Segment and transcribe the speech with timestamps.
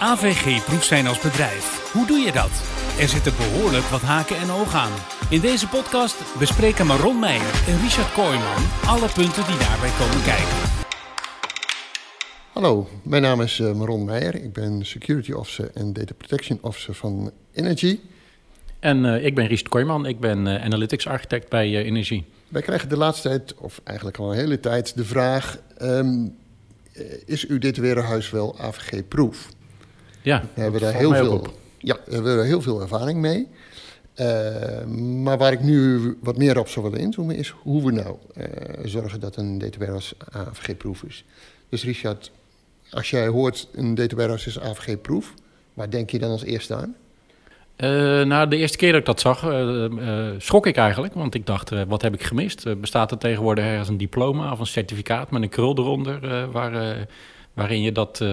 [0.00, 1.92] AVG-proef zijn als bedrijf.
[1.92, 2.50] Hoe doe je dat?
[2.98, 4.92] Er zitten behoorlijk wat haken en ogen aan.
[5.30, 10.56] In deze podcast bespreken Maron Meijer en Richard Kooijman alle punten die daarbij komen kijken.
[12.52, 14.34] Hallo, mijn naam is uh, Maron Meijer.
[14.34, 17.98] Ik ben Security Officer en Data Protection Officer van Energy.
[18.80, 20.06] En uh, ik ben Richard Kooijman.
[20.06, 22.24] Ik ben uh, Analytics Architect bij Energie.
[22.48, 25.58] Wij krijgen de laatste tijd, of eigenlijk al een hele tijd, de vraag...
[25.82, 26.36] Um,
[27.26, 29.48] is uw data-warehuis wel AVG-proof?
[30.22, 31.46] Ja, we hebben daar heel veel,
[31.78, 33.48] ja, we hebben daar heel veel ervaring mee.
[34.20, 34.84] Uh,
[35.22, 38.44] maar waar ik nu wat meer op zou willen inzoomen is hoe we nou uh,
[38.84, 41.24] zorgen dat een data warehouse AVG-proof is.
[41.68, 42.30] Dus Richard,
[42.90, 45.34] als jij hoort een warehouse is AVG-proof,
[45.74, 46.94] waar denk je dan als eerste aan?
[47.76, 47.88] Uh,
[48.26, 49.38] nou, de eerste keer dat ik dat zag,
[50.38, 51.14] schrok ik eigenlijk.
[51.14, 52.80] Want ik dacht, wat heb ik gemist?
[52.80, 56.50] bestaat er tegenwoordig ergens een diploma of een certificaat met een krul eronder...
[56.50, 57.06] waar,
[57.54, 58.24] waarin je dat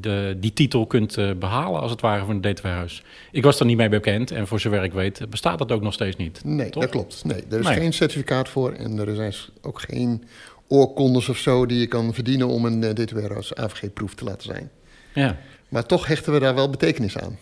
[0.00, 3.02] de, die titel kunt uh, behalen, als het ware, van het datawarehuis.
[3.32, 5.92] Ik was er niet mee bekend en voor zover ik weet bestaat dat ook nog
[5.92, 6.44] steeds niet.
[6.44, 6.82] Nee, toch?
[6.82, 7.24] dat klopt.
[7.24, 7.76] Nee, er is nee.
[7.76, 10.24] geen certificaat voor en er zijn ook geen
[10.68, 14.70] oorkondes of zo die je kan verdienen om een uh, datawarehouse AVG-proef te laten zijn.
[15.14, 15.36] Ja.
[15.68, 17.38] Maar toch hechten we daar wel betekenis aan.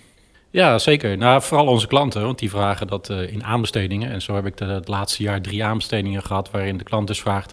[0.51, 1.17] Ja, zeker.
[1.17, 4.11] Nou, vooral onze klanten, want die vragen dat uh, in aanbestedingen.
[4.11, 7.21] En zo heb ik de, het laatste jaar drie aanbestedingen gehad waarin de klant dus
[7.21, 7.53] vraagt...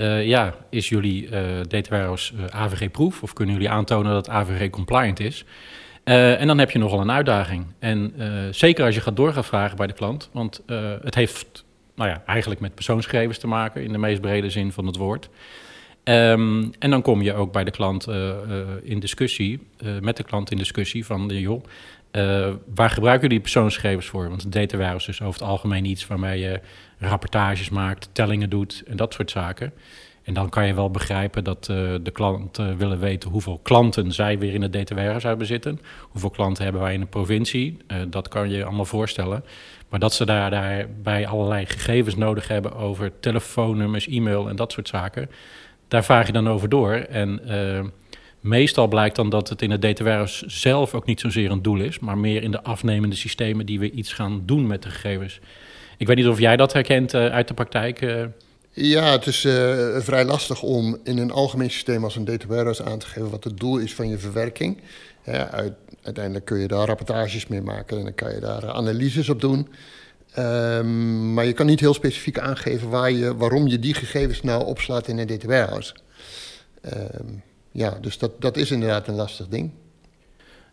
[0.00, 1.30] Uh, ja, is jullie uh,
[1.68, 5.44] data warehouse uh, AVG-proof of kunnen jullie aantonen dat AVG-compliant is?
[6.04, 7.66] en dan heb je nogal een uitdaging.
[7.78, 8.12] En
[8.50, 10.62] zeker als je gaat door gaan vragen bij de klant, want
[11.02, 14.86] het heeft nou ja, eigenlijk met persoonsgegevens te maken in de meest brede zin van
[14.86, 15.28] het woord.
[16.04, 18.08] Um, en dan kom je ook bij de klant
[18.82, 19.66] in discussie,
[20.00, 21.64] met de klant in discussie van, joh,
[22.12, 24.28] uh, waar gebruiken jullie persoonsgegevens voor?
[24.28, 26.60] Want data warehouse is over het algemeen iets waarmee je
[26.98, 29.72] rapportages maakt, tellingen doet en dat soort zaken.
[30.22, 34.38] En dan kan je wel begrijpen dat uh, de klanten willen weten hoeveel klanten zij
[34.38, 35.80] weer in het data warehouse hebben zitten.
[36.08, 37.76] Hoeveel klanten hebben wij in een provincie.
[37.88, 39.44] Uh, dat kan je allemaal voorstellen.
[39.88, 44.88] Maar dat ze daar, daarbij allerlei gegevens nodig hebben over telefoonnummers, e-mail en dat soort
[44.88, 45.30] zaken.
[45.88, 46.92] Daar vraag je dan over door.
[46.92, 47.40] En
[48.40, 51.98] Meestal blijkt dan dat het in het warehouse zelf ook niet zozeer een doel is,
[51.98, 55.40] maar meer in de afnemende systemen die we iets gaan doen met de gegevens.
[55.98, 58.00] Ik weet niet of jij dat herkent uh, uit de praktijk.
[58.00, 58.24] Uh.
[58.70, 59.52] Ja, het is uh,
[59.98, 63.44] vrij lastig om in een algemeen systeem als een data warehouse aan te geven wat
[63.44, 64.80] het doel is van je verwerking.
[66.02, 69.68] Uiteindelijk kun je daar rapportages mee maken en dan kan je daar analyses op doen.
[70.38, 74.64] Um, maar je kan niet heel specifiek aangeven waar je, waarom je die gegevens nou
[74.64, 75.94] opslaat in een.
[76.84, 79.70] Um, ja, dus dat, dat is inderdaad een lastig ding.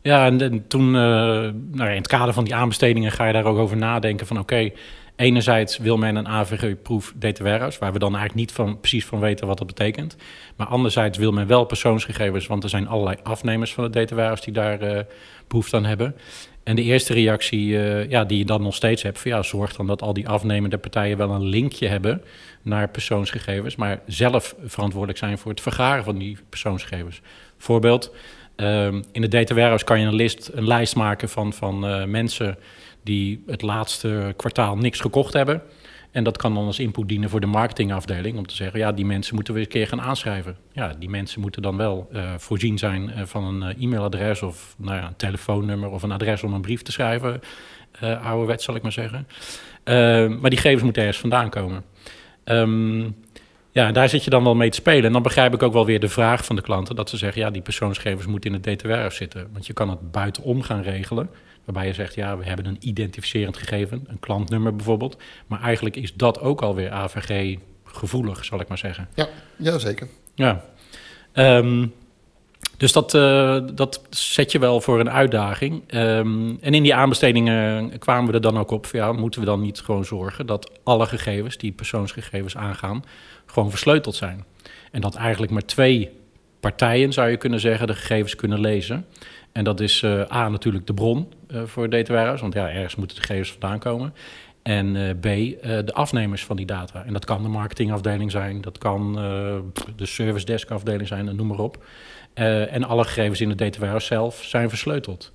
[0.02, 3.34] Ja, en, en toen, uh, nou ja, in het kader van die aanbestedingen ga je
[3.34, 4.72] daar ook over nadenken van oké,
[5.16, 9.48] enerzijds wil men een AVG-proef warehouse, waar we dan eigenlijk niet van, precies van weten
[9.48, 10.16] wat dat betekent.
[10.56, 14.54] Maar anderzijds wil men wel persoonsgegevens, want er zijn allerlei afnemers van de warehouse die
[14.54, 15.00] daar uh,
[15.48, 16.16] behoefte aan hebben.
[16.68, 19.76] En de eerste reactie uh, ja, die je dan nog steeds hebt, van ja, zorg
[19.76, 22.22] dan dat al die afnemende partijen wel een linkje hebben
[22.62, 27.22] naar persoonsgegevens, maar zelf verantwoordelijk zijn voor het vergaren van die persoonsgegevens.
[27.58, 28.14] Voorbeeld,
[28.56, 32.58] um, in de data warehouse kan je een, een lijst maken van, van uh, mensen
[33.04, 35.62] die het laatste kwartaal niks gekocht hebben.
[36.12, 39.06] En dat kan dan als input dienen voor de marketingafdeling om te zeggen, ja, die
[39.06, 40.58] mensen moeten we een keer gaan aanschrijven.
[40.72, 44.76] Ja, die mensen moeten dan wel uh, voorzien zijn uh, van een uh, e-mailadres of
[44.78, 47.40] nou ja, een telefoonnummer of een adres om een brief te schrijven.
[48.24, 49.28] ouderwets zal ik maar zeggen.
[50.42, 51.84] maar die gegevens moeten ergens vandaan komen.
[52.46, 53.16] Um,
[53.78, 55.04] ja, daar zit je dan wel mee te spelen.
[55.04, 56.96] En dan begrijp ik ook wel weer de vraag van de klanten...
[56.96, 59.50] dat ze zeggen, ja, die persoonsgegevens moeten in het warehouse zitten.
[59.52, 61.30] Want je kan het buitenom gaan regelen...
[61.66, 64.04] waarbij je zegt, ja, we hebben een identificerend gegeven...
[64.08, 65.18] een klantnummer bijvoorbeeld.
[65.48, 69.08] Maar eigenlijk is dat ook alweer AVG-gevoelig, zal ik maar zeggen.
[69.14, 70.08] Ja, ja zeker.
[70.36, 70.64] Ja.
[71.34, 71.94] Um,
[72.78, 75.94] dus dat, uh, dat zet je wel voor een uitdaging.
[75.94, 78.88] Um, en in die aanbestedingen kwamen we er dan ook op...
[78.92, 81.58] ja, moeten we dan niet gewoon zorgen dat alle gegevens...
[81.58, 83.04] die persoonsgegevens aangaan,
[83.46, 84.46] gewoon versleuteld zijn.
[84.92, 86.10] En dat eigenlijk maar twee
[86.60, 87.88] partijen, zou je kunnen zeggen...
[87.88, 89.06] de gegevens kunnen lezen.
[89.52, 92.42] En dat is uh, A, natuurlijk de bron uh, voor data warehouse...
[92.42, 94.14] want ja, ergens moeten de gegevens vandaan komen...
[94.64, 97.06] En B, de afnemers van die data.
[97.06, 99.14] En dat kan de marketingafdeling zijn, dat kan
[99.96, 101.84] de service desk afdeling zijn, noem maar op.
[102.40, 105.32] Uh, en alle gegevens in de warehouse zelf zijn versleuteld.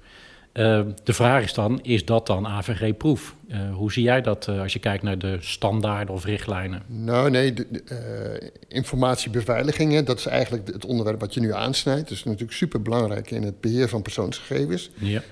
[0.52, 3.36] Uh, de vraag is dan, is dat dan AVG-proef?
[3.48, 6.82] Uh, hoe zie jij dat als je kijkt naar de standaarden of richtlijnen?
[6.86, 12.08] Nou nee, de, de, informatiebeveiliging, hè, dat is eigenlijk het onderwerp wat je nu aansnijdt.
[12.08, 14.90] Dat is natuurlijk super belangrijk in het beheer van persoonsgegevens.
[14.94, 15.22] Ja.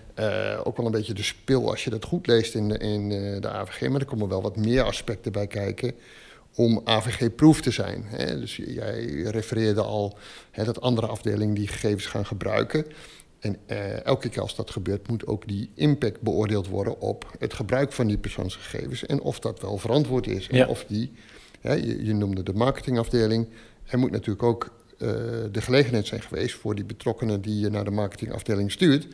[0.65, 3.09] ook wel een beetje de spil als je dat goed leest in, de, in
[3.41, 5.95] de AVG, maar er komen wel wat meer aspecten bij kijken
[6.55, 8.05] om AVG-proef te zijn.
[8.07, 8.41] Hè.
[8.41, 10.19] Dus jij refereerde al
[10.51, 12.87] hè, dat andere afdelingen die gegevens gaan gebruiken.
[13.41, 17.55] En uh, elke keer als dat gebeurt, moet ook die impact beoordeeld worden op het
[17.55, 20.47] gebruik van die persoonsgegevens en of dat wel verantwoord is.
[20.47, 20.63] Ja.
[20.63, 21.13] En of die,
[21.61, 23.49] ja, je, je, noemde de marketingafdeling,
[23.87, 24.65] er moet natuurlijk ook
[24.99, 25.09] uh,
[25.53, 29.07] de gelegenheid zijn geweest voor die betrokkenen die je naar de marketingafdeling stuurt,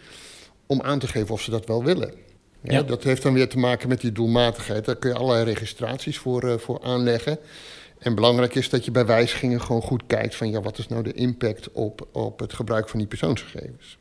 [0.67, 2.25] om aan te geven of ze dat wel willen.
[2.72, 2.82] Ja.
[2.82, 4.84] Dat heeft dan weer te maken met die doelmatigheid.
[4.84, 7.38] Daar kun je allerlei registraties voor, uh, voor aanleggen.
[7.98, 11.02] En belangrijk is dat je bij wijzigingen gewoon goed kijkt van ja, wat is nou
[11.02, 13.96] de impact op, op het gebruik van die persoonsgegevens.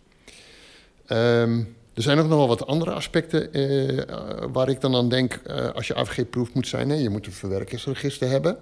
[1.08, 4.02] Um, er zijn ook nog wel wat andere aspecten uh,
[4.52, 6.90] waar ik dan aan denk uh, als je AVG-proef moet zijn.
[6.90, 6.96] Hè.
[6.96, 8.58] Je moet een verwerkingsregister hebben.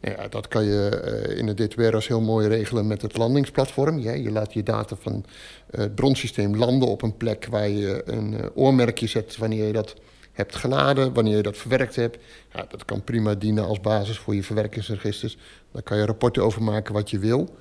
[0.00, 3.98] Nou ja, dat kan je uh, in de DTWR's heel mooi regelen met het landingsplatform.
[3.98, 5.24] Je laat je data van
[5.70, 9.94] het bronsysteem landen op een plek waar je een oormerkje zet wanneer je dat
[10.32, 12.18] hebt geladen, wanneer je dat verwerkt hebt.
[12.52, 15.38] Ja, dat kan prima dienen als basis voor je verwerkingsregisters.
[15.72, 17.56] Daar kan je rapporten over maken wat je wil.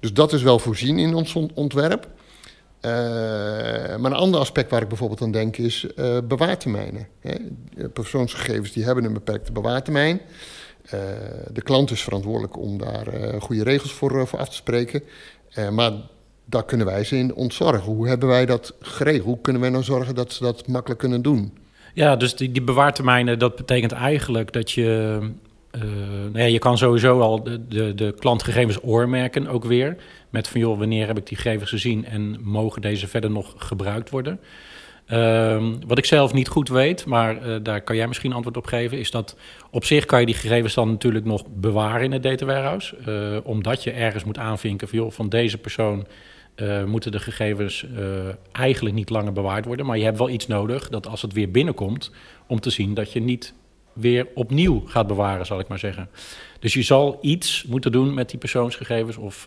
[0.00, 2.08] Dus dat is wel voorzien in ons ontwerp.
[2.80, 2.92] Uh,
[3.96, 7.08] maar een ander aspect waar ik bijvoorbeeld aan denk is uh, bewaartermijnen.
[7.20, 7.34] Hè.
[7.88, 10.20] Persoonsgegevens die hebben een beperkte bewaartermijn.
[10.94, 11.00] Uh,
[11.52, 13.06] de klant is verantwoordelijk om daar
[13.40, 15.02] goede regels voor, voor af te spreken.
[15.72, 15.92] maar
[16.44, 17.82] daar kunnen wij ze in ontzorgen.
[17.82, 19.24] Hoe hebben wij dat geregeld?
[19.24, 21.52] Hoe kunnen wij nou zorgen dat ze dat makkelijk kunnen doen?
[21.94, 25.18] Ja, dus die, die bewaartermijnen, dat betekent eigenlijk dat je...
[25.76, 25.82] Uh,
[26.32, 29.96] nou ja, je kan sowieso al de, de, de klantgegevens oormerken ook weer.
[30.30, 34.10] Met van joh, wanneer heb ik die gegevens gezien en mogen deze verder nog gebruikt
[34.10, 34.40] worden?
[35.12, 38.66] Uh, wat ik zelf niet goed weet, maar uh, daar kan jij misschien antwoord op
[38.66, 39.36] geven, is dat
[39.70, 42.96] op zich kan je die gegevens dan natuurlijk nog bewaren in het data warehouse.
[43.08, 46.06] Uh, omdat je ergens moet aanvinken van van deze persoon
[46.56, 47.86] uh, moeten de gegevens
[48.52, 49.86] eigenlijk niet langer bewaard worden.
[49.86, 52.10] Maar je hebt wel iets nodig dat als het weer binnenkomt,
[52.46, 53.54] om te zien dat je niet
[53.92, 56.08] weer opnieuw gaat bewaren, zal ik maar zeggen.
[56.60, 59.46] Dus je zal iets moeten doen met die persoonsgegevens of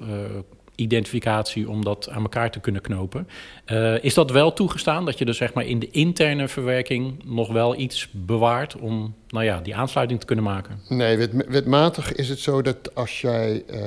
[0.79, 3.27] identificatie om dat aan elkaar te kunnen knopen.
[3.65, 7.51] Uh, is dat wel toegestaan, dat je dus zeg maar in de interne verwerking nog
[7.51, 10.79] wel iets bewaart om nou ja, die aansluiting te kunnen maken?
[10.87, 13.81] Nee, wet, wetmatig is het zo dat als jij uh,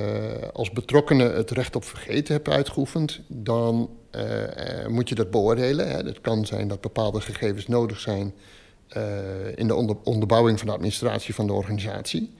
[0.52, 5.88] als betrokkene het recht op vergeten hebt uitgeoefend, dan uh, moet je dat beoordelen.
[5.88, 8.34] Het kan zijn dat bepaalde gegevens nodig zijn
[9.54, 12.30] in de onder, onderbouwing van de administratie van de organisatie.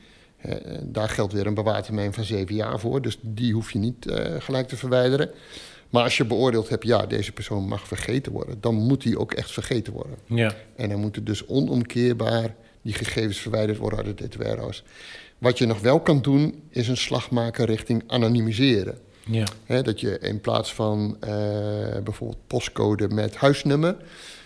[0.47, 4.07] Uh, daar geldt weer een bewaartermijn van zeven jaar voor, dus die hoef je niet
[4.07, 5.31] uh, gelijk te verwijderen.
[5.91, 9.33] Maar als je beoordeeld hebt, ja, deze persoon mag vergeten worden, dan moet die ook
[9.33, 10.17] echt vergeten worden.
[10.27, 10.55] Ja.
[10.77, 14.85] En dan moeten dus onomkeerbaar die gegevens verwijderd worden uit het DTW-huis.
[15.39, 18.99] Wat je nog wel kan doen, is een slag maken richting anonimiseren.
[19.27, 19.45] Ja.
[19.65, 21.31] He, dat je in plaats van uh,
[22.05, 23.97] bijvoorbeeld postcode met huisnummer,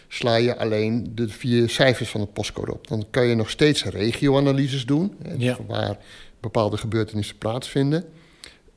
[0.09, 2.89] sla je alleen de vier cijfers van het postcode op.
[2.89, 5.59] Dan kan je nog steeds regioanalyses doen, hè, dus Ja.
[5.67, 5.99] waar
[6.41, 8.05] bepaalde gebeurtenissen plaatsvinden.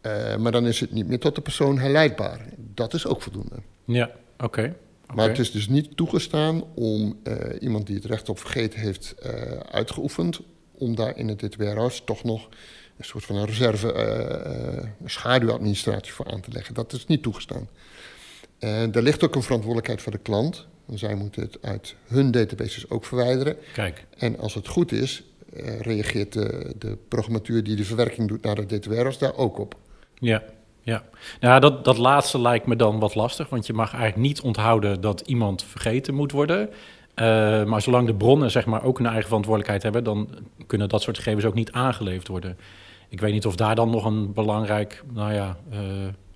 [0.01, 2.45] Uh, maar dan is het niet meer tot de persoon herleidbaar.
[2.57, 3.55] Dat is ook voldoende.
[3.85, 4.45] Ja, oké.
[4.45, 4.75] Okay.
[5.13, 9.15] Maar het is dus niet toegestaan om uh, iemand die het recht op vergeten heeft
[9.25, 9.31] uh,
[9.71, 10.39] uitgeoefend,
[10.71, 12.49] om daar in het DTW-huis toch nog
[12.97, 16.73] een soort van een reserve uh, schaduwadministratie voor aan te leggen.
[16.73, 17.67] Dat is niet toegestaan.
[18.59, 20.67] En er ligt ook een verantwoordelijkheid voor de klant.
[20.93, 23.55] Zij moeten het uit hun databases ook verwijderen.
[23.73, 24.05] Kijk.
[24.17, 28.55] En als het goed is, uh, reageert de, de programmatuur die de verwerking doet naar
[28.55, 29.75] het DTW-huis daar ook op.
[30.13, 30.43] Ja,
[30.81, 31.03] ja.
[31.39, 35.01] Nou, dat, dat laatste lijkt me dan wat lastig, want je mag eigenlijk niet onthouden
[35.01, 36.69] dat iemand vergeten moet worden.
[36.69, 40.29] Uh, maar zolang de bronnen zeg maar, ook een eigen verantwoordelijkheid hebben, dan
[40.67, 42.57] kunnen dat soort gegevens ook niet aangeleverd worden.
[43.09, 45.79] Ik weet niet of daar dan nog een belangrijk, nou ja, uh,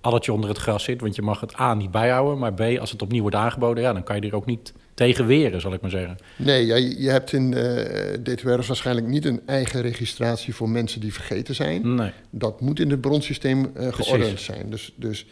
[0.04, 1.02] addertje onder het gras zit.
[1.02, 3.94] Want je mag het A niet bijhouden, maar B, als het opnieuw wordt aangeboden, ja,
[3.94, 6.18] dan kan je er ook niet tegen weren, zal ik maar zeggen.
[6.36, 11.14] Nee, ja, je hebt in uh, DTWR's waarschijnlijk niet een eigen registratie voor mensen die
[11.14, 11.96] vergeten zijn.
[11.96, 12.12] Nee.
[12.30, 14.70] Dat moet in het bronsysteem uh, geordend zijn.
[14.70, 15.26] Dus, dus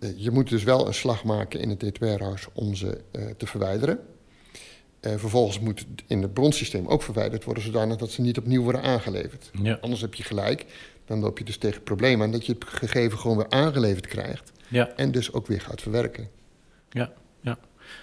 [0.00, 3.00] uh, je moet dus wel een slag maken in het DTWR-huis om ze
[3.36, 3.98] te verwijderen.
[5.00, 8.62] Uh, vervolgens moet het in het bronsysteem ook verwijderd worden, zodanig dat ze niet opnieuw
[8.62, 9.50] worden aangeleverd.
[9.62, 9.78] Ja.
[9.80, 10.66] Anders heb je gelijk,
[11.06, 14.06] dan loop je dus tegen het probleem aan dat je het gegeven gewoon weer aangeleverd
[14.06, 14.52] krijgt.
[14.68, 14.88] Ja.
[14.96, 16.28] En dus ook weer gaat verwerken.
[16.90, 17.58] Ja, ja.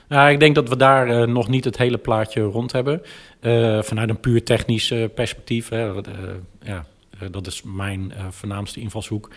[0.07, 3.01] Nou, ik denk dat we daar uh, nog niet het hele plaatje rond hebben.
[3.41, 5.91] Uh, vanuit een puur technisch perspectief, hè,
[6.61, 6.85] ja,
[7.31, 9.29] dat is mijn voornaamste invalshoek.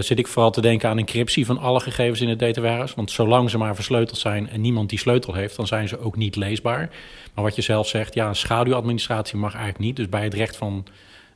[0.00, 2.94] Zit ik vooral te denken aan encryptie van alle gegevens in het data warehouse.
[2.96, 6.16] Want zolang ze maar versleuteld zijn en niemand die sleutel heeft, dan zijn ze ook
[6.16, 6.90] niet leesbaar.
[7.34, 9.96] Maar wat je zelf zegt, ja, een schaduwadministratie mag eigenlijk niet.
[9.96, 10.86] Dus bij het recht van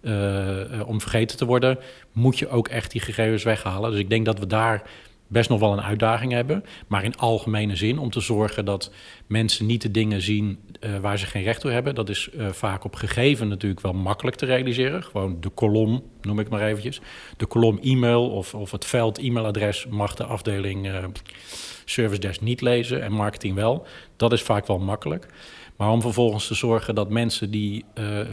[0.03, 1.79] uh, om vergeten te worden,
[2.13, 3.91] moet je ook echt die gegevens weghalen.
[3.91, 4.83] Dus ik denk dat we daar
[5.27, 6.65] best nog wel een uitdaging hebben.
[6.87, 8.93] Maar in algemene zin om te zorgen dat
[9.27, 11.95] mensen niet de dingen zien uh, waar ze geen recht toe hebben.
[11.95, 15.03] Dat is uh, vaak op gegeven natuurlijk wel makkelijk te realiseren.
[15.03, 17.01] Gewoon de kolom, noem ik maar eventjes.
[17.37, 21.05] De kolom e-mail of, of het veld e-mailadres mag de afdeling uh,
[21.85, 23.87] service desk niet lezen en marketing wel.
[24.17, 25.27] Dat is vaak wel makkelijk.
[25.77, 28.25] Maar om vervolgens te zorgen dat mensen die uh, uh,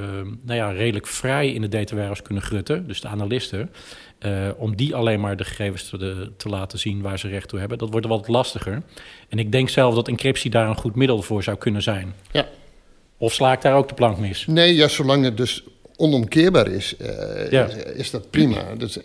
[0.41, 3.71] nou ja, redelijk vrij in de data warehouse kunnen grutten, dus de analisten,
[4.19, 7.47] uh, om die alleen maar de gegevens te, de, te, laten zien waar ze recht
[7.47, 8.81] toe hebben, dat wordt wat lastiger.
[9.29, 12.13] En ik denk zelf dat encryptie daar een goed middel voor zou kunnen zijn.
[12.31, 12.47] Ja.
[13.17, 14.45] Of sla ik daar ook de plank mis?
[14.47, 15.63] Nee, ja, zolang het dus
[15.95, 16.95] onomkeerbaar is,
[17.49, 17.65] ja.
[17.95, 18.75] is dat prima.
[18.75, 18.97] Dus,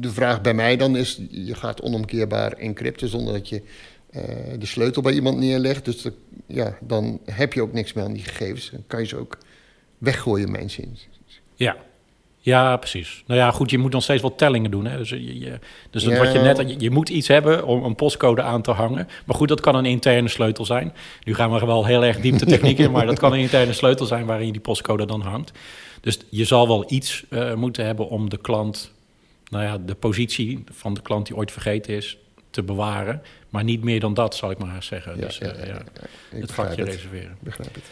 [0.00, 3.62] de vraag bij mij dan is, je gaat onomkeerbaar encrypten zonder dat je
[4.16, 4.22] uh,
[4.58, 5.84] de sleutel bij iemand neerlegt.
[5.84, 6.12] Dus de,
[6.46, 8.70] ja, dan heb je ook niks meer aan die gegevens.
[8.70, 9.38] Dan kan je ze ook
[9.98, 10.98] weggooien, mensen in.
[11.54, 11.76] Ja.
[12.44, 13.22] Ja, precies.
[13.26, 14.86] Nou ja, goed, je moet nog steeds wat tellingen doen.
[14.86, 14.96] Hè?
[14.96, 15.58] Dus, je, je
[15.90, 16.18] dus ja.
[16.18, 19.08] wat je net, je, je, moet iets hebben om een postcode aan te hangen.
[19.26, 20.92] Maar goed, dat kan een interne sleutel zijn.
[21.24, 23.72] Nu gaan we wel heel erg diep de techniek in, maar dat kan een interne
[23.72, 25.52] sleutel zijn waarin je die postcode dan hangt.
[26.00, 28.92] Dus je zal wel iets uh, moeten hebben om de klant,
[29.48, 32.18] nou ja, de positie van de klant die ooit vergeten is,
[32.52, 33.22] te bewaren.
[33.48, 35.16] Maar niet meer dan dat, zal ik maar zeggen.
[35.16, 35.82] Ja, dus ja, uh, ja,
[36.28, 37.36] het vakje reserveren.
[37.40, 37.84] Begrijp het.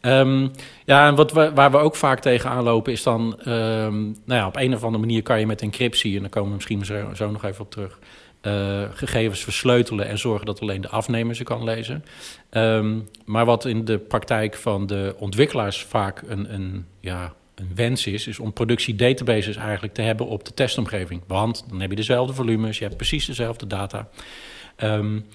[0.00, 0.50] Um,
[0.84, 3.22] ja, en wat we, waar we ook vaak tegenaan lopen is dan...
[3.38, 6.14] Um, nou ja, op een of andere manier kan je met encryptie...
[6.14, 7.98] en daar komen we misschien zo, zo nog even op terug...
[8.42, 12.04] Uh, gegevens versleutelen en zorgen dat alleen de afnemer ze kan lezen.
[12.50, 18.06] Um, maar wat in de praktijk van de ontwikkelaars vaak een, een, ja, een wens
[18.06, 21.22] is, is om productiedatabases eigenlijk te hebben op de testomgeving.
[21.26, 24.08] Want dan heb je dezelfde volumes, je hebt precies dezelfde data.
[24.76, 25.26] Um,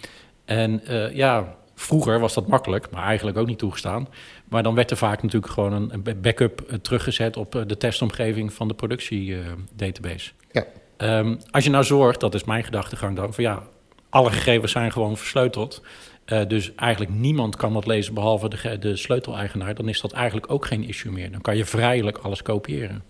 [0.46, 4.08] en uh, ja, vroeger was dat makkelijk, maar eigenlijk ook niet toegestaan.
[4.50, 8.54] Maar dan werd er vaak natuurlijk gewoon een, backup uh, teruggezet op uh, de testomgeving
[8.54, 10.32] van de productiedatabase.
[10.51, 10.66] ja.
[10.98, 13.63] Um, als je nou zorgt, dat is mijn gedachtegang dan, van ja,
[14.10, 15.82] alle gegevens zijn gewoon versleuteld.
[16.25, 19.75] Uh, dus eigenlijk niemand kan dat lezen behalve de, de sleuteleigenaar.
[19.75, 21.32] Dan is dat eigenlijk ook geen issue meer.
[21.32, 23.04] Dan kan je vrijelijk alles kopiëren.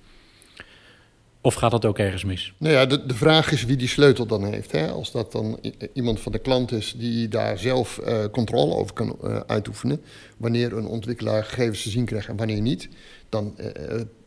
[1.42, 2.54] Of gaat dat ook ergens mis?
[2.58, 4.72] Nou ja, de, de vraag is wie die sleutel dan heeft.
[4.72, 4.90] Hè?
[4.90, 5.60] Als dat dan
[5.94, 10.02] iemand van de klant is die daar zelf uh, controle over kan uh, uitoefenen.
[10.38, 12.90] Wanneer een ontwikkelaar gegevens te zien krijgt en wanneer niet.
[13.30, 13.56] Dan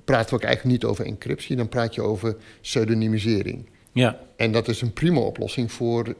[0.04, 1.56] praten we ook eigenlijk niet over encryptie.
[1.56, 3.68] Dan praat je over pseudonymisering.
[3.92, 4.18] Ja.
[4.36, 6.14] En dat is een prima oplossing voor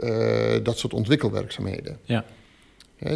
[0.63, 1.99] dat soort ontwikkelwerkzaamheden.
[2.03, 2.25] Ja.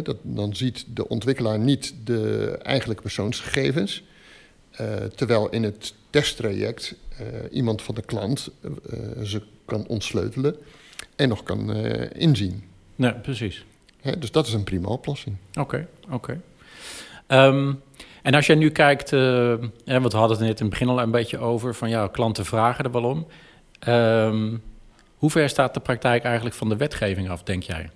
[0.03, 4.03] Dat, dan ziet de ontwikkelaar niet de eigenlijke persoonsgegevens.
[5.15, 8.71] terwijl in het testtraject uh, iemand van de klant uh,
[9.23, 10.55] ze kan ontsleutelen
[11.15, 11.75] en nog kan
[12.13, 12.63] inzien.
[12.95, 13.65] Ja, precies.
[14.19, 15.35] Dus dat is een prima oplossing.
[15.49, 16.39] Oké, okay, oké.
[17.25, 17.47] Okay.
[17.47, 17.81] Um,
[18.21, 21.01] en als jij nu kijkt, hè, want we hadden het net in het begin al
[21.01, 23.27] een beetje over, van ja, klanten vragen er wel om.
[23.87, 24.61] Um,
[25.15, 27.89] hoe ver staat de praktijk eigenlijk van de wetgeving af, denk jij?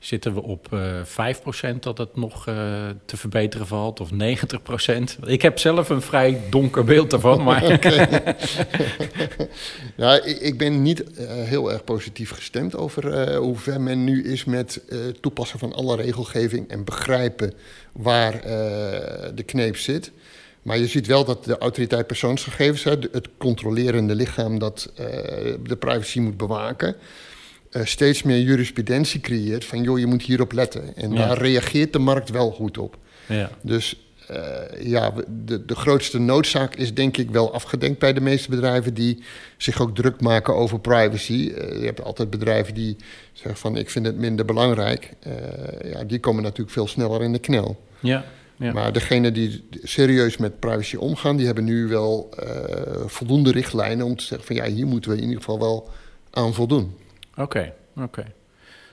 [0.00, 2.54] Zitten we op uh, 5% dat het nog uh,
[3.04, 4.16] te verbeteren valt, of 90%?
[5.26, 7.42] Ik heb zelf een vrij donker beeld daarvan.
[7.50, 7.64] Maar...
[9.96, 14.24] ja, ik, ik, ben niet uh, heel erg positief gestemd over hoe ver men nu
[14.24, 14.82] is met
[15.20, 17.52] toepassen van alle regelgeving en begrijpen
[17.92, 18.40] waar
[19.34, 20.12] de kneep zit.
[20.62, 24.92] Maar je ziet wel dat de autoriteit persoonsgegevens, het controlerende lichaam dat
[25.62, 26.96] de privacy moet bewaken
[27.70, 30.96] uh, steeds meer jurisprudentie creëert van joh, je moet hierop letten.
[30.96, 31.26] En ja.
[31.26, 32.98] daar reageert de markt wel goed op.
[33.26, 33.50] Ja.
[33.62, 33.96] Dus
[34.30, 35.12] uh, ja,
[35.44, 39.22] de, de grootste noodzaak is denk ik wel afgedenkt bij de meeste bedrijven die
[39.56, 41.32] zich ook druk maken over privacy.
[41.32, 42.96] Uh, je hebt altijd bedrijven die
[43.32, 45.12] zeggen van ik vind het minder belangrijk.
[45.84, 47.80] ja, die komen natuurlijk veel sneller in de knel.
[48.00, 48.24] Ja.
[48.56, 48.72] Ja.
[48.72, 52.34] Maar degenen die serieus met privacy omgaan, die hebben nu wel
[53.06, 55.90] voldoende richtlijnen om te zeggen van ja, hier moeten we in ieder geval wel
[56.30, 56.94] aan voldoen.
[57.40, 58.04] Oké, okay, oké.
[58.04, 58.32] Okay.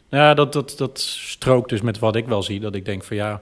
[0.10, 2.60] Ja, dat, dat, dat strookt dus met wat ik wel zie.
[2.60, 3.42] Dat ik denk van ja,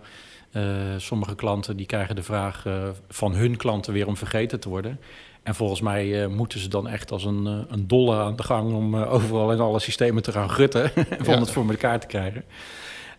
[0.52, 0.64] uh,
[0.98, 2.74] sommige klanten die krijgen de vraag uh,
[3.10, 5.00] van hun klanten weer om vergeten te worden.
[5.44, 8.74] En volgens mij uh, moeten ze dan echt als een, een dolle aan de gang
[8.74, 10.92] om overal in alle systemen te gaan grutten.
[11.20, 11.40] om ja.
[11.40, 12.44] het voor elkaar te krijgen.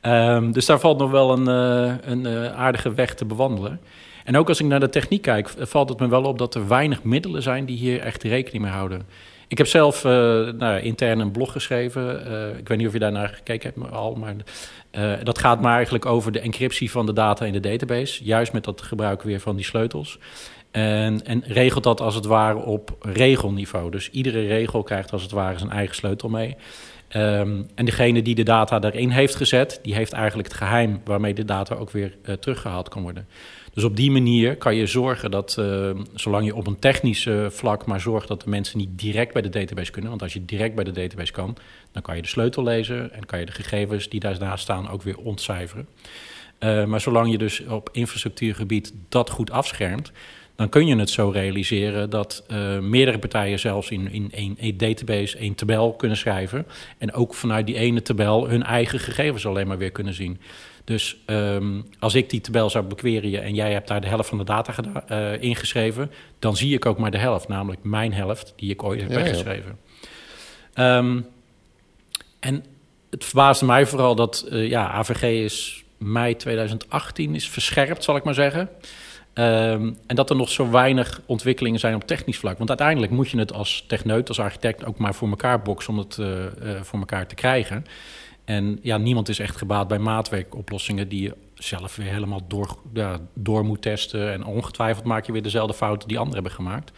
[0.03, 1.47] Um, dus daar valt nog wel een,
[2.11, 3.81] een aardige weg te bewandelen.
[4.25, 6.69] En ook als ik naar de techniek kijk, valt het me wel op dat er
[6.69, 9.07] weinig middelen zijn die hier echt rekening mee houden.
[9.49, 10.11] Ik heb zelf uh,
[10.53, 12.29] nou, intern een blog geschreven.
[12.31, 14.35] Uh, ik weet niet of je daarnaar gekeken hebt al, maar
[14.93, 18.25] uh, dat gaat maar eigenlijk over de encryptie van de data in de database.
[18.25, 20.19] Juist met dat gebruik weer van die sleutels.
[20.71, 23.91] En, en regelt dat als het ware op regelniveau.
[23.91, 26.57] Dus iedere regel krijgt als het ware zijn eigen sleutel mee.
[27.17, 31.35] Um, en degene die de data daarin heeft gezet, die heeft eigenlijk het geheim waarmee
[31.35, 33.29] de data ook weer teruggehaald kan worden.
[33.77, 37.87] Dus op die manier kan je zorgen dat, uh, zolang je op een technisch vlak
[37.87, 40.11] maar zorgt dat de mensen niet direct bij de database kunnen.
[40.11, 41.57] Want als je direct bij de database kan,
[41.93, 45.03] dan kan je de sleutel lezen en kan je de gegevens die daarnaast staan ook
[45.03, 45.89] weer ontcijferen.
[46.61, 50.13] Uh, maar zolang je dus op infrastructuurgebied dat goed afschermt,
[50.55, 52.45] dan kun je het zo realiseren dat
[52.81, 56.67] meerdere partijen zelfs in, in één database één tabel kunnen schrijven.
[56.99, 60.41] En ook vanuit die ene tabel hun eigen gegevens alleen maar weer kunnen zien.
[60.87, 64.39] Dus um, als ik die tabel zou bequerien en jij hebt daar de helft van
[64.39, 64.75] de data
[65.11, 69.01] uh, ingeschreven, dan zie ik ook maar de helft, namelijk mijn helft die ik ooit
[69.01, 69.79] heb ja, weggeschreven.
[70.75, 70.99] Ja.
[70.99, 71.27] Um,
[72.41, 72.65] en
[73.11, 78.25] het verbaasde mij vooral dat uh, ja, AVG is mei 2018 is verscherpt, zal ik
[78.25, 78.69] maar zeggen.
[79.35, 82.57] Um, en dat er nog zo weinig ontwikkelingen zijn op technisch vlak.
[82.59, 85.99] Want uiteindelijk moet je het als techneut, als architect ook maar voor elkaar boksen om
[85.99, 87.87] het uh, uh, voor elkaar te krijgen.
[88.47, 93.19] En ja, niemand is echt gebaat bij maatwerkoplossingen die je zelf weer helemaal door, ja,
[93.35, 94.33] door moet testen.
[94.33, 96.93] En ongetwijfeld maak je weer dezelfde fouten die anderen hebben gemaakt.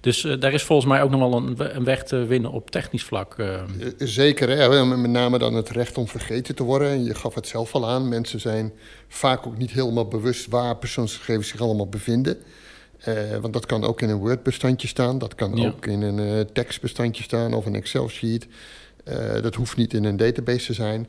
[0.00, 2.70] Dus uh, daar is volgens mij ook nog wel een, een weg te winnen op
[2.70, 3.38] technisch vlak.
[3.38, 3.62] Uh.
[3.98, 4.84] Zeker, hè?
[4.84, 6.88] met name dan het recht om vergeten te worden.
[6.88, 8.08] En je gaf het zelf al aan.
[8.08, 8.72] Mensen zijn
[9.08, 12.36] vaak ook niet helemaal bewust waar persoonsgegevens zich allemaal bevinden.
[13.08, 15.18] Uh, want dat kan ook in een Word-bestandje staan.
[15.18, 15.66] Dat kan ja.
[15.68, 18.46] ook in een tekstbestandje staan of een Excel-sheet.
[19.42, 21.06] Dat hoeft niet in een database te zijn.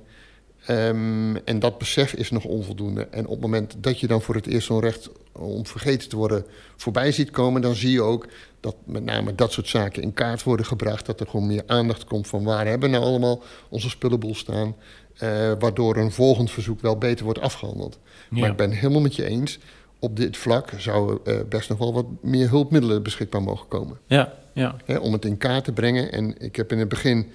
[0.70, 3.08] Um, en dat besef is nog onvoldoende.
[3.12, 6.16] En op het moment dat je dan voor het eerst zo'n recht om vergeten te
[6.16, 6.46] worden
[6.76, 8.28] voorbij ziet komen, dan zie je ook
[8.60, 11.06] dat met name dat soort zaken in kaart worden gebracht.
[11.06, 14.76] Dat er gewoon meer aandacht komt van waar hebben we nou allemaal onze spullenboel staan.
[15.24, 18.00] Uh, waardoor een volgend verzoek wel beter wordt afgehandeld.
[18.30, 18.40] Ja.
[18.40, 19.60] Maar ik ben helemaal met je eens.
[20.00, 23.98] Op dit vlak zou uh, best nog wel wat meer hulpmiddelen beschikbaar mogen komen.
[24.08, 24.76] Ja, ja.
[25.02, 26.12] Om het in kaart te brengen.
[26.12, 27.32] En ik heb in het begin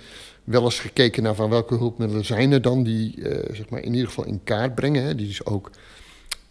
[0.48, 3.92] wel eens gekeken naar van welke hulpmiddelen zijn er dan die uh, zeg maar in
[3.92, 5.02] ieder geval in kaart brengen.
[5.02, 5.70] Hè, die dus ook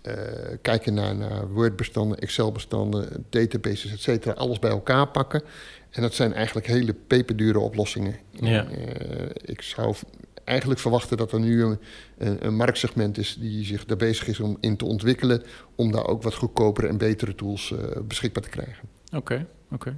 [0.07, 0.13] uh,
[0.61, 5.43] kijken naar, naar Word-bestanden, Excel-bestanden, databases, et cetera, alles bij elkaar pakken.
[5.89, 8.15] En dat zijn eigenlijk hele peperdure oplossingen.
[8.31, 8.67] Ja.
[8.69, 9.95] Uh, ik zou
[10.43, 11.79] eigenlijk verwachten dat er nu een,
[12.17, 15.43] een, marktsegment is die zich daar bezig is om in te ontwikkelen,
[15.75, 17.73] om daar ook wat goedkopere en betere tools
[18.03, 18.87] beschikbaar te krijgen.
[19.05, 19.73] Oké, okay, oké.
[19.73, 19.93] Okay.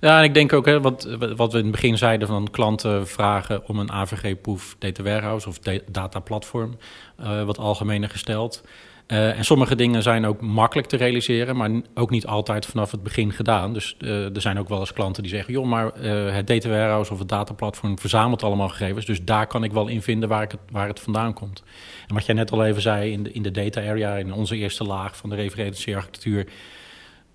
[0.00, 3.06] Ja, en ik denk ook, hè, wat, wat we in het begin zeiden van klanten
[3.08, 5.58] vragen om een AVG-proef data warehouse of
[5.90, 6.76] data platform,
[7.20, 8.62] uh, wat algemener gesteld.
[9.08, 13.02] Uh, en sommige dingen zijn ook makkelijk te realiseren, maar ook niet altijd vanaf het
[13.02, 13.72] begin gedaan.
[13.72, 15.92] Dus uh, er zijn ook wel eens klanten die zeggen: joh, maar
[16.34, 19.06] het data warehouse of het dataplatform verzamelt allemaal gegevens.
[19.06, 21.62] Dus daar kan ik wel in vinden waar, ik het, waar het vandaan komt.
[22.08, 24.56] En wat jij net al even zei in de, in de data area, in onze
[24.56, 26.46] eerste laag van de referentiearchitectuur.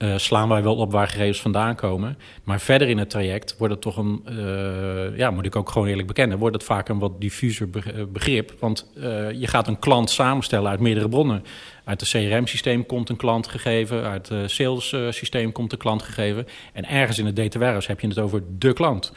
[0.04, 2.18] Uh, slaan wij wel op waar gegevens vandaan komen.
[2.44, 5.88] Maar verder in het traject wordt het toch een, uh, ja, moet ik ook gewoon
[5.88, 7.70] eerlijk bekennen, wordt het vaak een wat diffuser
[8.12, 8.54] begrip.
[8.60, 11.44] Want uh, je gaat een klant samenstellen uit meerdere bronnen.
[11.84, 16.48] Uit het CRM-systeem komt een klant gegeven, uit het sales-systeem komt een klant gegeven.
[16.74, 19.14] En ergens in het data heb je het over de klant.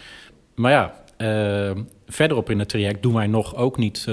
[0.54, 0.94] Maar ja,
[2.06, 4.06] verderop in het traject doen wij nog ook niet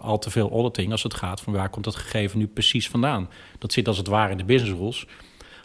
[0.00, 3.28] al te veel auditing als het gaat van waar komt dat gegeven nu precies vandaan.
[3.58, 5.06] Dat zit als het ware in de business rules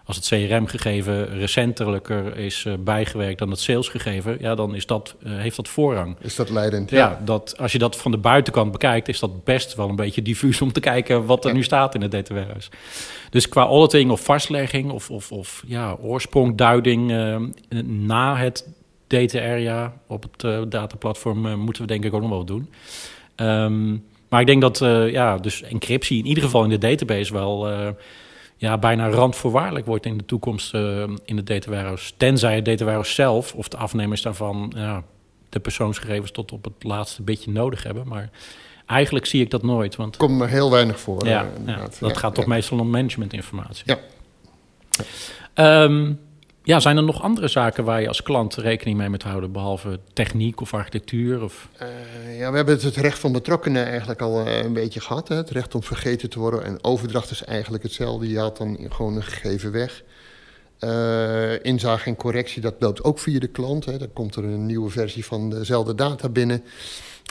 [0.07, 5.37] als het CRM-gegeven recentelijker is uh, bijgewerkt dan het salesgegeven, ja, dan is dat, uh,
[5.37, 6.15] heeft dat voorrang.
[6.19, 6.89] Is dat leidend?
[6.89, 9.95] Ja, ja, dat, als je dat van de buitenkant bekijkt, is dat best wel een
[9.95, 11.55] beetje diffuus om te kijken wat er ja.
[11.55, 12.69] nu staat in het data warehouse.
[13.29, 17.35] Dus qua auditing of vastlegging of, of, of ja, oorsprongduiding uh,
[17.83, 18.67] na het
[19.07, 22.69] data area op het dataplatform moeten we denk ik ook nog wel doen.
[23.35, 24.77] Um, maar ik denk dat
[25.11, 27.67] ja, dus encryptie in ieder geval in de database wel
[28.57, 32.11] ja, bijna randvoorwaardelijk wordt in de toekomst uh, in de data warehouse.
[32.17, 35.03] Tenzij het data warehouse zelf of de afnemers daarvan ja,
[35.49, 38.07] de persoonsgegevens tot op het laatste beetje nodig hebben.
[38.07, 38.29] Maar
[38.85, 39.95] eigenlijk zie ik dat nooit.
[39.95, 40.17] Want...
[40.17, 41.25] Komt er heel weinig voor.
[41.25, 43.83] Ja, uh, ja dat ja, gaat toch meestal om managementinformatie.
[43.85, 43.99] Ja.
[45.83, 46.19] Um,
[46.67, 49.99] ja, zijn er nog andere zaken waar je als klant rekening mee moet houden, behalve
[50.13, 51.43] techniek of architectuur?
[51.43, 51.69] Of?
[51.81, 55.27] Uh, ja, we hebben het recht van betrokkenen eigenlijk al uh, een beetje gehad.
[55.27, 55.35] Hè?
[55.35, 56.63] Het recht om vergeten te worden.
[56.63, 58.29] En overdracht is eigenlijk hetzelfde.
[58.29, 60.03] Je haalt dan gewoon een gegeven weg.
[60.79, 63.85] Uh, inzage en correctie, dat loopt ook via de klant.
[63.85, 63.97] Hè?
[63.97, 66.63] Dan komt er een nieuwe versie van dezelfde data binnen.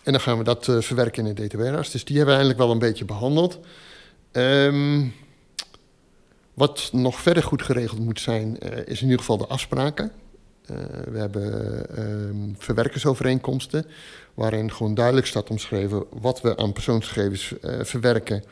[0.04, 1.90] En dan gaan we dat verwerken in de data warehouse.
[1.90, 3.58] Dus die hebben we eigenlijk wel een beetje behandeld.
[4.32, 5.14] Um,
[6.56, 10.12] wat nog verder goed geregeld moet zijn, uh, is in ieder geval de afspraken.
[10.70, 10.76] Uh,
[11.10, 13.86] we hebben uh, verwerkersovereenkomsten,
[14.34, 18.44] waarin gewoon duidelijk staat omschreven wat we aan persoonsgegevens uh, verwerken,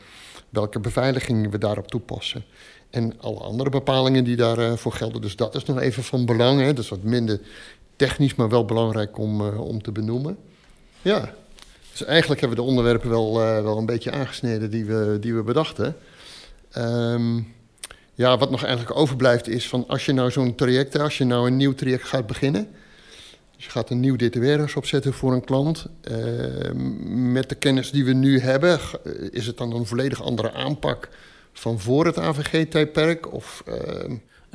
[0.49, 2.43] welke beveiliging we daarop toepassen.
[2.89, 5.21] En alle andere bepalingen die daarvoor gelden.
[5.21, 6.59] Dus dat is nog even van belang.
[6.59, 6.73] Hè.
[6.73, 7.39] Dat is wat minder
[7.95, 10.37] technisch, maar wel belangrijk om, om te benoemen.
[11.01, 11.33] Ja,
[11.91, 15.43] dus eigenlijk hebben we de onderwerpen wel, wel een beetje aangesneden die we, die we
[15.43, 15.95] bedachten.
[16.77, 17.54] Um,
[18.15, 21.47] ja, wat nog eigenlijk overblijft is van als je nou zo'n traject, als je nou
[21.47, 22.67] een nieuw traject gaat beginnen.
[23.55, 25.85] Dus je gaat een nieuw DTW opzetten voor een klant.
[26.11, 26.17] Uh,
[27.05, 28.79] met de kennis die we nu hebben,
[29.31, 31.09] is het dan een volledig andere aanpak
[31.53, 33.33] van voor het AVG-tijdperk?
[33.33, 33.63] Of...
[33.67, 33.75] Uh,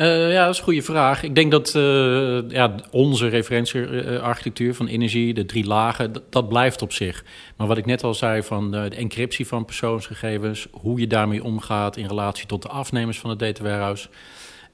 [0.00, 1.22] uh, ja, dat is een goede vraag.
[1.22, 6.92] Ik denk dat uh, ja, onze referentiearchitectuur van energie, de drie lagen, dat, blijft op
[6.92, 7.24] zich.
[7.56, 11.44] Maar wat ik net al zei van de, de, encryptie van persoonsgegevens, hoe je daarmee
[11.44, 14.08] omgaat in relatie tot de afnemers van het data warehouse.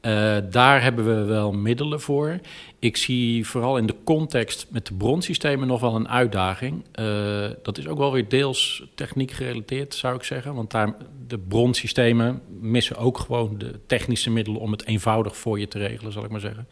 [0.06, 2.38] Uh, daar hebben we wel middelen voor.
[2.78, 6.84] Ik zie vooral in de context met de bronsystemen nog wel een uitdaging.
[7.00, 10.54] Uh, dat is ook wel weer deels techniek gerelateerd, zou ik zeggen.
[10.54, 10.94] Want daar,
[11.26, 16.12] de bronsystemen missen ook gewoon de technische middelen om het eenvoudig voor je te regelen,
[16.12, 16.68] zal ik maar zeggen.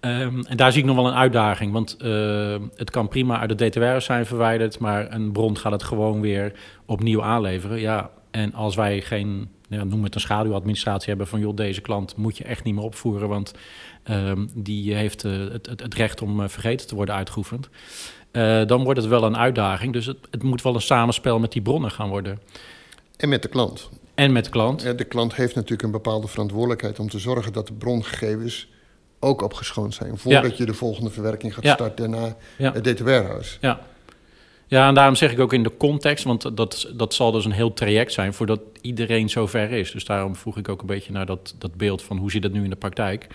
[0.00, 3.58] Um, en daar zie ik nog wel een uitdaging, want uh, het kan prima uit
[3.58, 6.52] de DTW zijn verwijderd, maar een bron gaat het gewoon weer
[6.86, 7.80] opnieuw aanleveren.
[7.80, 12.16] Ja, en als wij geen ja, noem het een schaduwadministratie hebben van joh, deze klant
[12.16, 13.52] moet je echt niet meer opvoeren, want
[14.10, 17.68] um, die heeft uh, het, het, het, recht om uh, vergeten te worden uitgeoefend.
[18.32, 19.92] Uh, dan wordt het wel een uitdaging.
[19.92, 22.40] Dus het, het, moet wel een samenspel met die bronnen gaan worden.
[23.16, 23.88] En met de klant.
[24.14, 24.82] En met de klant.
[24.82, 28.68] Ja, de klant heeft natuurlijk een bepaalde verantwoordelijkheid om te zorgen dat de brongegevens
[29.18, 30.18] ook opgeschoond zijn.
[30.18, 30.56] Voordat ja.
[30.56, 31.74] je de volgende verwerking gaat ja.
[31.74, 32.72] starten naar ja.
[32.72, 33.56] het data warehouse.
[33.60, 33.80] Ja.
[34.70, 37.52] Ja, en daarom zeg ik ook in de context, want dat, dat zal dus een
[37.52, 39.90] heel traject zijn voordat iedereen zover is.
[39.90, 42.52] Dus daarom vroeg ik ook een beetje naar dat, dat beeld van hoe zit het
[42.52, 43.26] nu in de praktijk.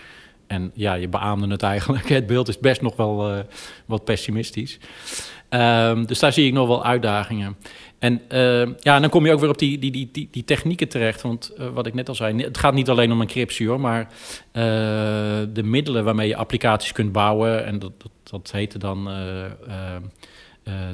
[0.46, 2.08] En ja, je beaamde het eigenlijk.
[2.18, 3.38] Het beeld is best nog wel uh,
[3.86, 4.78] wat pessimistisch.
[5.50, 7.56] Um, dus daar zie ik nog wel uitdagingen.
[7.98, 10.88] En uh, ja, dan kom je ook weer op die, die, die, die, die technieken
[10.88, 11.22] terecht.
[11.22, 14.08] Want uh, wat ik net al zei, het gaat niet alleen om encryptie hoor, maar
[15.52, 17.64] de middelen waarmee je applicaties kunt bouwen.
[17.64, 19.44] En dat, dat, dat heette dan uh,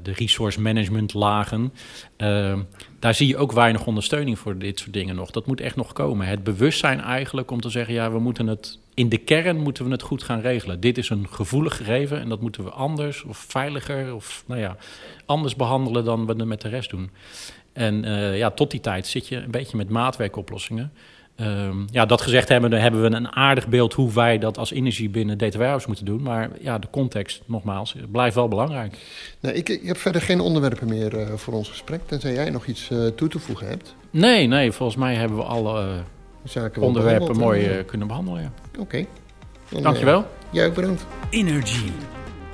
[0.03, 1.73] de resource management lagen.
[2.19, 2.59] Uh,
[2.99, 5.31] daar zie je ook weinig ondersteuning voor dit soort dingen nog.
[5.31, 6.27] Dat moet echt nog komen.
[6.27, 9.91] Het bewustzijn eigenlijk om te zeggen, ja, we moeten het in de kern moeten we
[9.91, 10.81] het goed gaan regelen.
[10.81, 14.77] Dit is een gevoelig gegeven en dat moeten we anders of veiliger of nou ja,
[15.27, 17.11] anders behandelen dan we met de rest doen.
[17.73, 20.93] En uh, ja, tot die tijd zit je een beetje met maatwerkoplossingen.
[21.37, 24.73] Um, ja, dat gezegd hebben, dan hebben we een aardig beeld hoe wij dat als
[24.73, 26.23] energie binnen data warehouse moeten doen.
[26.23, 28.99] Maar ja, de context, nogmaals, blijft wel belangrijk.
[29.41, 32.67] Nou, ik, ik heb verder geen onderwerpen meer uh, voor ons gesprek, tenzij jij nog
[32.67, 33.95] iets uh, toe te voegen hebt.
[34.11, 35.87] Nee, nee, volgens mij hebben we alle
[36.55, 38.43] uh, onderwerpen mooi kunnen behandelen.
[38.43, 38.53] Ja.
[38.81, 38.81] Oké.
[38.81, 39.83] Okay.
[39.83, 40.27] Dankjewel.
[40.51, 41.07] Jij ook bedankt.
[41.31, 41.91] Energy.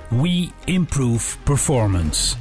[0.08, 2.36] We improve performance.